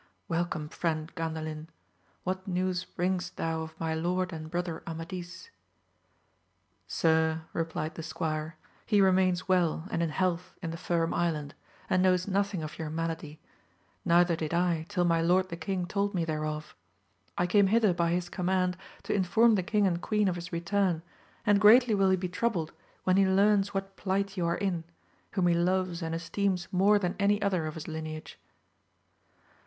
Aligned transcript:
—^Welcome 0.31 0.71
friend 0.73 1.13
Gandalin, 1.13 1.67
what 2.23 2.47
news 2.47 2.85
bringest 2.85 3.35
thou 3.37 3.61
of 3.61 3.79
my 3.79 3.93
lord 3.93 4.33
and 4.33 4.49
brother 4.49 4.81
Amadis? 4.87 5.51
Sir, 6.87 7.43
replied 7.53 7.93
the 7.93 8.01
squire, 8.01 8.57
he 8.87 8.99
remains 8.99 9.47
well 9.47 9.87
and 9.91 10.01
in 10.01 10.09
health 10.09 10.55
in 10.59 10.71
the 10.71 10.75
Firm 10.77 11.13
Island, 11.13 11.53
and 11.87 12.01
knows 12.01 12.27
nothing 12.27 12.63
of 12.63 12.79
your 12.79 12.89
malady, 12.89 13.39
neither 14.03 14.35
did 14.35 14.55
I 14.55 14.87
till 14.89 15.05
my 15.05 15.21
lord 15.21 15.49
the 15.49 15.55
king 15.55 15.85
told 15.85 16.15
me 16.15 16.25
thereof. 16.25 16.75
I 17.37 17.45
came 17.45 17.67
hither 17.67 17.93
by 17.93 18.09
his 18.09 18.27
command 18.27 18.77
to 19.03 19.13
inform 19.13 19.53
the 19.53 19.61
king 19.61 19.85
and 19.85 20.01
queen 20.01 20.27
of 20.27 20.33
his 20.35 20.51
return, 20.51 21.03
and 21.45 21.61
greatly 21.61 21.93
will 21.93 22.09
he 22.09 22.17
be 22.17 22.27
troubled 22.27 22.71
when 23.03 23.17
he 23.17 23.27
learns 23.27 23.75
what 23.75 23.97
plight 23.97 24.35
you 24.35 24.47
are 24.47 24.57
in, 24.57 24.83
whom 25.33 25.45
he 25.45 25.53
loves 25.53 26.01
and 26.01 26.15
esteems 26.15 26.67
more 26.73 26.97
than 26.97 27.15
any 27.19 27.39
other 27.39 27.67
of 27.67 27.75
his 27.75 27.87
lineage. 27.87 28.39